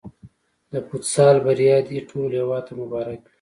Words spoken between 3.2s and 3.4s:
وي.